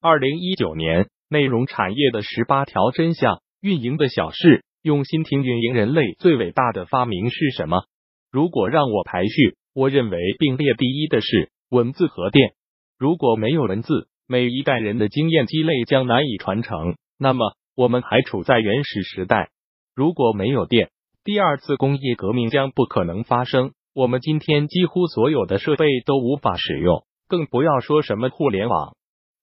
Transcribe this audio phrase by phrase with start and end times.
[0.00, 5.74] 二零一九年内容产业的十八条真相，运营的小事，用心听运营。
[5.74, 7.82] 人类最伟大的发明是什么？
[8.30, 12.52] 如果让我排序，我认为并列第一的是文字和电。
[12.96, 19.50] 如果没有文字，每一代人的经验积累将难以传承，那么我们还处在原始时代。
[19.96, 20.90] 如果没有电，
[21.24, 23.72] 第二次工业革命将不可能发生。
[23.96, 28.94] 我们今天几乎所有的设备都无法使用，更不要说什么互联网。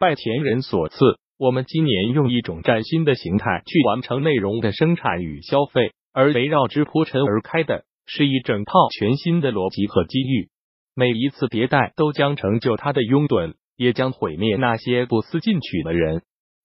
[0.00, 0.96] 拜前人所赐，
[1.38, 10.48] 我们今年用一种崭新的形态去完成内容的生产与消费，而围绕之铺陈而开的是一整套全新的逻辑和机遇。
[10.94, 16.22] 每一次迭代都将成就它的拥趸，也将毁灭那些不思进取的人。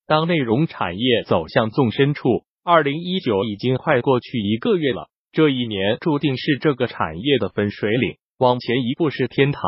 [0.08, 5.10] 当内容产业走向纵深处，二零一九已经快过去一个月了。
[5.34, 9.62] 这一年注定是这个产业的分水岭，往前一步是天堂，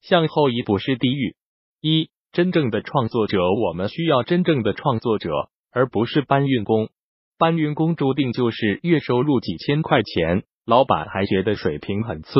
[0.00, 1.36] 向后一步是地狱。
[1.80, 5.30] 一真正的创作者，我们需要真正的创作者，
[5.70, 6.88] 而不是搬运工。
[7.38, 12.30] 搬运工注定就是月收入几千块钱，老板还觉得水平很次。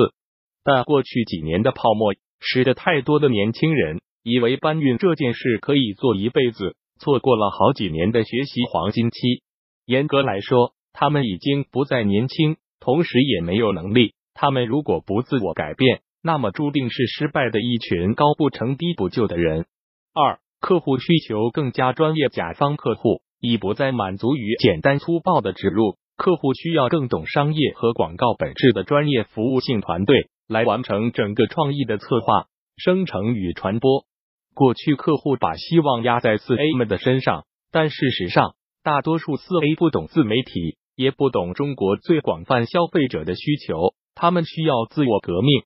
[0.65, 9.43] 但过去几年的泡沫，使得太多的年轻人以为搬运这件事可以做一辈子，错过了好几年的学习黄金期。
[9.85, 14.15] 严格来说，他们已经不再年轻，同时也没有能力。
[14.33, 19.67] 他们如果不自我改变，那么注定是失败的一群高不成低不就的人。
[20.15, 32.45] 二，客户需求更加专业，甲方客户已不再满足于简单粗暴的植入，客户需要更懂商业和广告本质的专业服务性团队来完成整个创意的策划、
[32.77, 34.05] 生成与传播。
[34.55, 45.63] 过去客户把希望压在四 A 们的身上，但事实上，大多数四 A 不懂自媒体，也不懂中国最广泛消费者的需求，他们需要自我革命。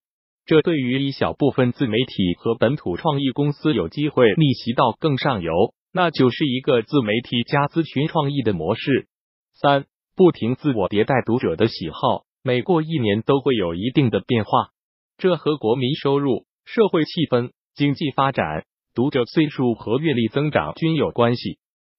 [0.47, 5.53] 这对于一小部分自媒体和本土创意公司有机会逆袭到更上游，
[5.93, 9.09] 那就是一个自媒体加咨询创意的模式。
[9.55, 14.69] 三，不停自我迭代，读者的喜好每过一年都会有一定的变化，
[15.19, 21.59] 这和国民收入、社会气氛、经济发展、读者岁数和阅历增长均有关系。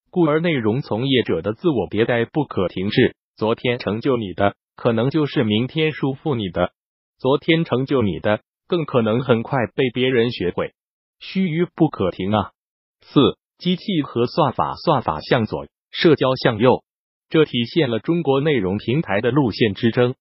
[0.09, 3.13] 故而，内容从业者的自我迭代不可停滞。
[3.35, 6.71] 昨天成就你的，可能就是明天束缚你的。
[7.19, 10.73] 昨天成就你的，更可能很快被别人学会。
[11.19, 12.51] 须臾不可停啊！
[13.01, 13.19] 四，
[13.57, 16.83] 机器和算法，算法向左，社交向右，
[17.27, 20.13] 这体现了中国内容平台的路线之争。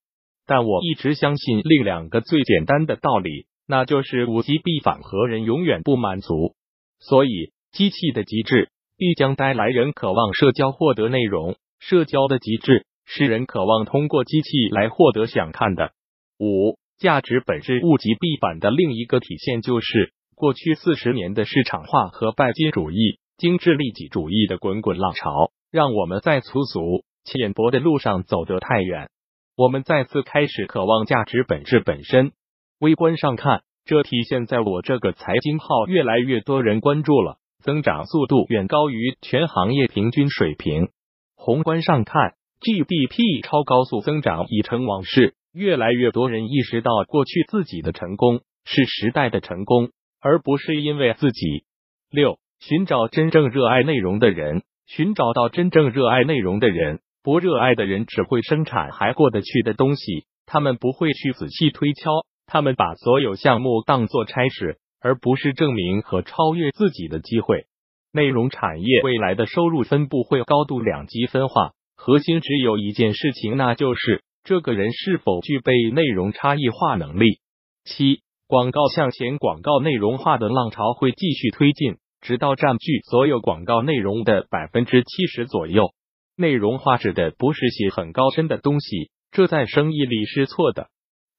[0.46, 6.54] 但我一直相信另两个最简单的道理，那就是物极必反和人永远不满足。
[6.98, 15.92] 所以，机器的极致必将带来人渴望社交获得内容，社交的极致是人渴望通过机器来获得想看的。
[16.38, 16.78] 五。
[16.98, 29.10] 价值本质物极必反的另一个体现，就是过去四十年的市场化和拜金主义、精致利己主义的滚滚浪潮，让我们在粗俗浅薄的路上走得太远。
[29.56, 32.32] 我们再次开始渴望价值本质本身。
[32.78, 40.88] 微观上看，这体现在我这个财经号越来越多人关注了，增长速度远高于全行业平均水平。
[41.34, 45.34] 宏观上看，GDP 超高速增长已成往事。
[45.56, 49.88] 越来越多人意识到，过去自己的成功是时代的成功，
[50.20, 51.64] 而不是因为自己。
[52.10, 62.10] 六，寻找真正热爱内容的人，寻找到真正热爱内容的人，不热爱的人只会生产还过得去的东西，他们不会去仔细推敲，
[62.46, 67.64] 他们把所有项目当做差事，而不是证明和超越自己的机会。
[68.12, 74.22] 内容产业未来的收入分布会高度两极分化，核心只有一件事情，那就是。
[74.46, 77.40] 这个人是否具备内容差异化能力？
[77.82, 85.88] 七，广告向前，广告内容化的浪潮会继续推进，直到占据所有广告内容的百分之七十左右。
[86.36, 90.90] 内容化指的不是写很高深的东西，这在生意里是错的。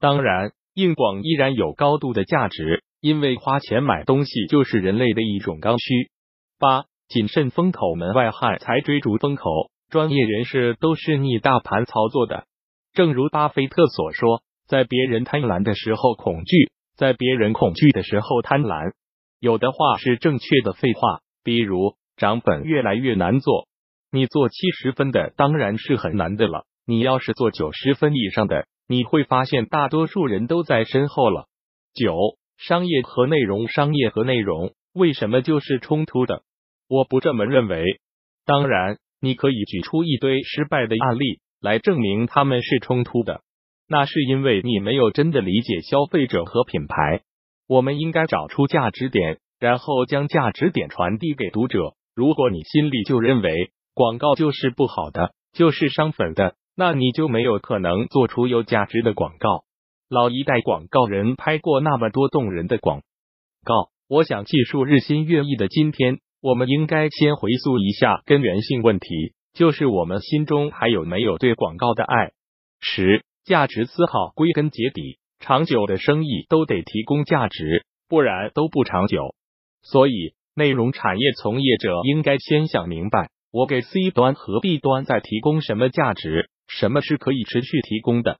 [0.01, 6.09] 当然，硬广依然有高度的价值，因为花钱买东西就是人类的一种刚需。
[6.59, 9.49] 八，谨慎风口，门外汉才追逐风口，
[9.89, 12.46] 专业人士都是逆大盘操作的。
[12.97, 18.93] 正如巴菲特所说，在别人贪婪的时候恐惧，在别人恐惧的时候贪婪。
[19.39, 23.67] 有的话是正确的废话，比如涨粉越来越难做，
[24.11, 26.65] 你做七十分的当然是很难的了。
[26.87, 31.45] 你要是做九十分以上的，你会发现大多数人都在身后了。
[31.93, 32.17] 九，
[32.57, 36.41] 商业和内容，商业和内容为什么就是冲突的？
[36.89, 37.83] 我不这么认为。
[38.43, 41.41] 当然，你可以举出一堆失败的案例。
[41.61, 43.41] 来证明他们是冲突的，
[43.87, 47.21] 那是因为你没有真的理解消费者和品牌。
[47.67, 51.95] 我们应该找出价值点，然后将价值点传递给读者。
[52.15, 59.65] 如果你心里就认为广告就是不好的，就是伤粉的，那你就没有可能做出有价值的广告。
[60.09, 63.01] 老一代广告人拍过那么多动人的广
[63.65, 72.31] 告，我想技术日新月异的今天，我们应该先回溯一下根源性问题，就是我们心中还有没有对广告的爱。
[72.79, 79.33] 十价值思考，归根结底，长久的生意都得提供价值，不然都不长久。
[79.81, 88.37] 所以，内容产业从业者应该先想明白，我给 C 端和 B 端在提供什么价值，什么是可以持续提供的。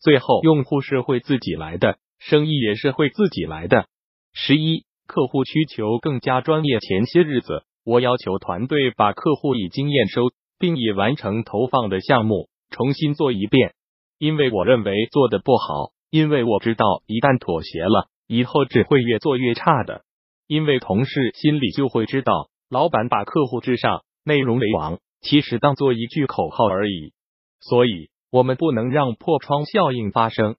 [0.00, 3.86] 最后，用户是会自己来的，生意也是会自己来的。
[4.32, 6.78] 十一，客户需求更加专业。
[6.78, 10.30] 前些日子，我要求团队把客户已经验收
[10.60, 13.72] 并已完成投放的项目重新做一遍，
[14.18, 20.02] 因为我认为做的不好，因为我知道一旦妥协了，以后只会越做越差的。
[20.46, 27.12] 因为同事心里就会知道，老板把客户至上，内容为王，其实当做一句口号而已。
[27.58, 28.10] 所以。
[28.32, 30.54] 我们不能让破窗效应发生。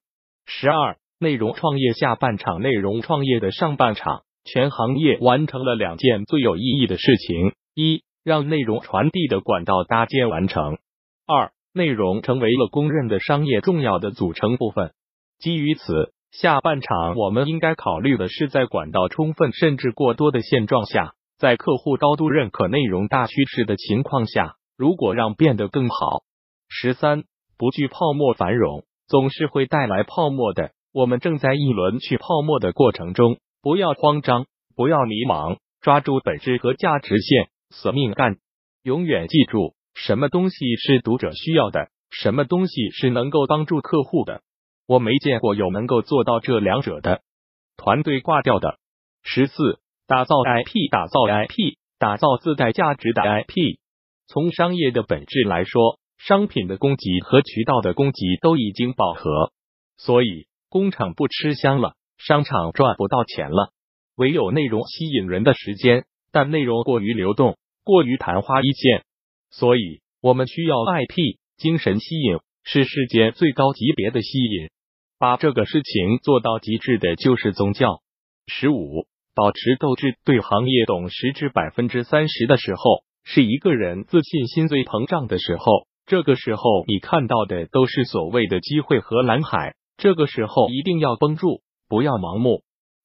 [0.45, 10.75] 十二，内容创业下半场，内容创业的上半场，全行业完成了两件最有意义的事情：一，让内容传递的管道搭建完成；
[11.25, 14.93] 二，内容成为了公认的商业重要的组成部分。
[15.39, 26.23] 基于此，下半场我们应该考虑的是，在管道充分甚至过多的现状下，在客户高度认可内容大趋势的情况下，如果让变得更好。
[26.67, 27.23] 十三。
[27.57, 30.71] 不惧泡沫繁荣，总是会带来泡沫的。
[30.91, 38.37] 我们正在一轮去泡沫的过程中，不要慌张，不要迷茫，抓住本质和价值线，死命干。
[38.83, 44.41] 永远记住，什么东西是读者需要的，什么东西是能够帮助客户的。
[44.87, 47.21] 我没见过有能够做到这两者的
[47.77, 48.77] 团队挂掉的。
[49.23, 53.79] 十四，打造 IP，打造 IP，打造自带价值的 IP。
[54.27, 55.99] 从商业的本质来说。
[56.23, 59.51] 商品的供给和渠道的供给都已经饱和，
[59.97, 63.73] 所以工厂不吃香了，商场赚不到钱了。
[64.17, 69.03] 唯有内容吸引人的时间，但内容过于流动，过于昙花一现。
[69.49, 74.69] 所以我们需要 IP 精神吸引，是世间最高级别的吸引。
[75.19, 78.01] 把这个事情做到极致的就是宗教。
[78.47, 79.05] 十五，
[79.35, 80.15] 保持斗志。
[80.25, 85.85] 对行业懂十至百分之三十的时候，是一个人自信心最膨胀的时候。
[86.07, 89.75] 这个时候，你看到的都是所谓的机会和蓝海。
[89.97, 92.63] 这个时候一定要绷住，不要盲目。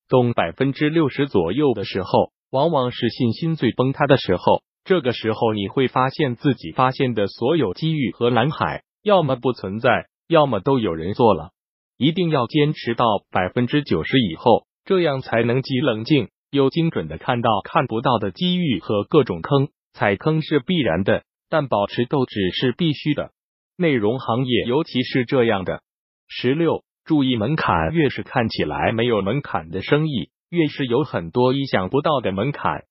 [0.09, 4.63] 懂百分之六十左右的时候，往往是信心最崩塌的时候。
[4.87, 11.51] 这个时候，你会发现自己发现的所有机遇和蓝海，要么不存在，要么都有人做了。
[11.99, 19.69] 一定要坚持到百分之九十以后，这样才能既冷静又精准的看到看不到的机遇和各种坑。
[19.93, 21.25] 踩坑是必然的。
[21.49, 23.31] 但保持斗志是必须的，
[23.77, 25.81] 内容行业尤其是这样的。
[26.29, 32.83] 十六，注意门槛，越是看起来没有门槛的生意，越是有很多意想不到的门槛。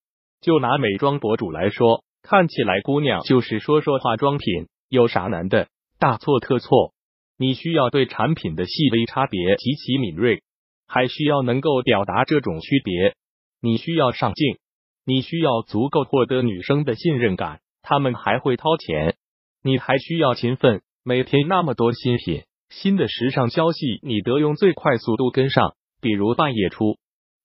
[0.46, 5.66] 就拿美妆博主来说，看起来姑娘就是说说化妆品，有啥难的？
[5.98, 6.94] 大错特错！
[7.36, 10.44] 你需要对产品的细微差别极其敏锐，
[10.86, 13.16] 还需要能够表达这种区别。
[13.60, 14.58] 你需要上镜，
[15.04, 17.58] 你需要足够获得女生的信任感。
[17.82, 19.16] 他们还会掏钱，
[19.64, 20.80] 你还需要勤奋。
[21.02, 25.74] 每天那么多新品、新的时尚消息，你得用最快速度跟上。
[26.00, 26.98] 比如半夜出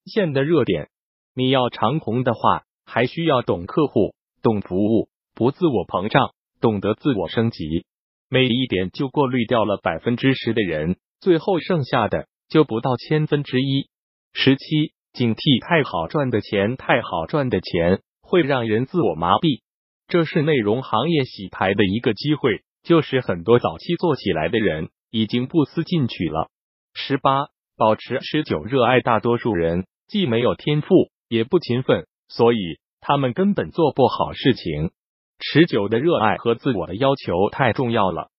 [0.06, 0.90] 现的热点，
[1.34, 2.62] 你要长红的话，
[2.94, 7.86] 还需要懂客户、懂服务，不自我膨胀，懂得自我升级。
[8.30, 13.88] 每一点就过滤掉了百分之十的人，最后剩下的就不到千分之一。
[14.34, 19.62] 十七，警惕太好赚的钱，太好赚的钱会让人自我麻痹。
[20.10, 26.50] 这是内容行业洗牌的一个机会，就是很多早期做起来的人已经不思进取了。
[26.94, 29.00] 十八，保持持久热爱。
[29.00, 32.58] 大多数人既没有天赋，也不勤奋，所以
[33.02, 34.92] 他们根本做不好事情。
[35.40, 38.30] 持久的热爱和自我的要求太重要了。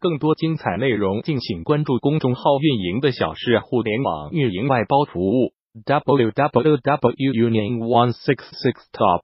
[0.00, 5.52] 更多精彩内容，敬请关注公众号“运营的小事互联网运营外包服务”
[5.84, 9.22] w w w u n i o n one six six top。